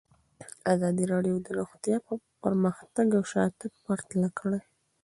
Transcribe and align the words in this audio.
ازادي 0.73 1.03
راډیو 1.13 1.35
د 1.41 1.47
روغتیا 1.59 1.97
پرمختګ 2.43 3.07
او 3.17 3.23
شاتګ 3.31 3.71
پرتله 3.85 4.29
کړی. 4.39 4.61